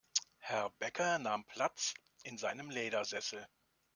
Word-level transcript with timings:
Herr 0.39 0.71
Bäcker 0.79 1.19
nahm 1.19 1.45
Platz 1.45 1.93
in 2.23 2.39
seinem 2.39 2.71
Ledersessel. 2.71 3.47